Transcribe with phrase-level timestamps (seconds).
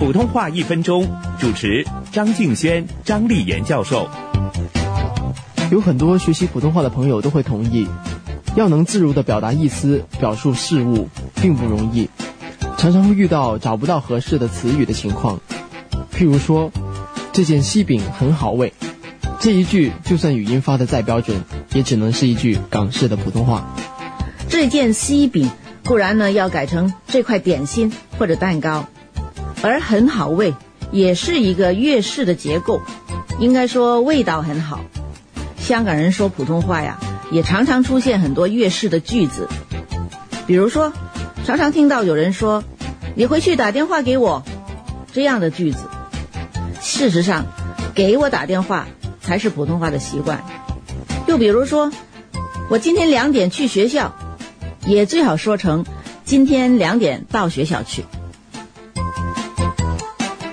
[0.00, 1.06] 普通话一分钟，
[1.38, 4.08] 主持张敬轩、张丽妍教授。
[5.70, 7.86] 有很多学习普通话的朋友都会同意，
[8.56, 12.08] 要能自如的表达意思、表述事物，并不容易，
[12.78, 15.38] 常常会遇到找不到合适的词语的情况。
[16.16, 16.72] 譬如说，
[17.30, 18.72] 这件西饼很好味，
[19.38, 21.44] 这一句就算语音发的再标准，
[21.74, 23.76] 也只能是一句港式的普通话。
[24.48, 25.50] 这件西饼
[25.84, 28.86] 固然呢要改成这块点心或者蛋糕，
[29.62, 30.54] 而很好味
[30.90, 32.80] 也是一个粤式的结构，
[33.38, 34.80] 应该说味道很好。
[35.58, 36.98] 香港人说普通话呀，
[37.30, 39.46] 也常常出现很多粤式的句子，
[40.46, 40.92] 比如说，
[41.46, 42.64] 常常听到有人说
[43.14, 44.42] ：“你回去打电话给我”
[45.12, 45.78] 这样的句子。
[46.80, 47.46] 事实上，
[47.94, 48.88] 给我打电话
[49.20, 50.42] 才是普通话的习惯。
[51.28, 51.92] 又比如说，
[52.68, 54.14] 我今天两点去学校，
[54.86, 55.84] 也最好说成
[56.24, 58.04] 今天两点到学校去。